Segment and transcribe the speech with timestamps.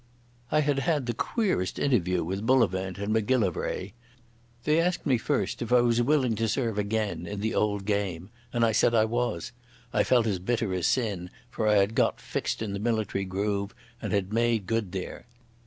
[0.51, 3.93] I had had the queerest interview with Bullivant and Macgillivray.
[4.63, 8.31] They asked me first if I was willing to serve again in the old game,
[8.51, 9.51] and I said I was.
[9.93, 13.75] I felt as bitter as sin, for I had got fixed in the military groove,
[14.01, 15.27] and had made good there.